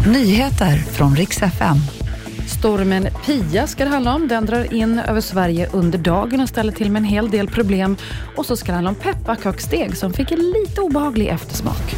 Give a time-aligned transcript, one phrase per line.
[0.00, 1.76] Nyheter från riks FM.
[2.58, 4.28] Stormen Pia ska det handla om.
[4.28, 7.96] Den drar in över Sverige under dagen och ställer till med en hel del problem.
[8.36, 11.94] Och så ska det handla om pepparkaksdeg som fick en lite obehaglig eftersmak.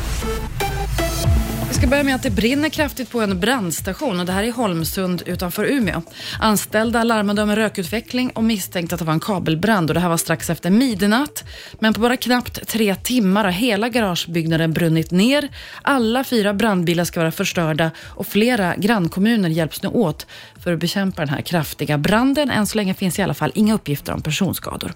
[1.68, 4.52] Vi ska börja med att det brinner kraftigt på en brandstation och det här är
[4.52, 6.02] Holmsund utanför Umeå.
[6.40, 10.08] Anställda larmade om en rökutveckling och misstänkte att det var en kabelbrand och det här
[10.08, 11.44] var strax efter midnatt.
[11.80, 15.48] Men på bara knappt tre timmar har hela garagebyggnaden brunnit ner.
[15.82, 20.26] Alla fyra brandbilar ska vara förstörda och flera grannkommuner hjälps nu åt
[20.62, 22.50] för att bekämpa den här kraftiga branden.
[22.50, 24.92] Än så länge finns i alla fall inga uppgifter om personskador.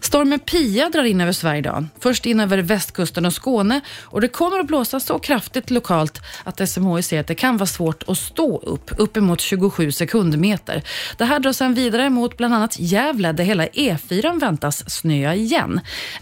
[0.00, 1.86] Stormen Pia drar in över Sverige idag.
[2.00, 6.68] Först in över västkusten och Skåne och det kommer att blåsa så kraftigt lokalt att
[6.68, 10.82] SMHI säger att det kan vara svårt att stå upp, uppemot 27 sekundmeter.
[11.18, 15.80] Det här drar sedan vidare mot bland annat Gävle där hela E4 väntas snöa igen.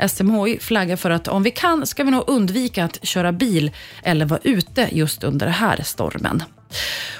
[0.08, 3.70] SMHI flaggar för att om vi kan ska vi nog undvika att köra bil
[4.02, 6.42] eller vara ute just under den här stormen.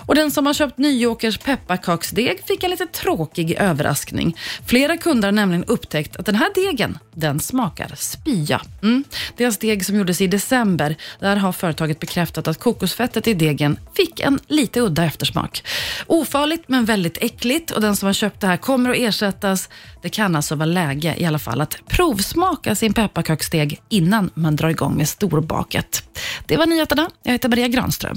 [0.06, 4.36] Och den som har köpt Nyåkers pepparkaksdeg fick en lite tråkig överraskning.
[4.66, 8.60] Flera kunder har nämligen upptäckt att den här degen, den smakar spya.
[8.82, 9.04] Mm.
[9.36, 14.20] Deras deg som gjordes i december, där har företaget bekräftat att kokosfettet i degen fick
[14.20, 15.62] en lite udda eftersmak.
[16.06, 19.68] Ofarligt men väldigt äckligt och den som har köpt det här kommer att ersättas.
[20.02, 24.68] Det kan alltså vara läge i alla fall att provsmaka sin pepparkaksdeg innan man drar
[24.68, 26.02] igång med storbaket.
[26.46, 27.10] Det var nyheterna.
[27.22, 28.16] Jag heter Maria Granström.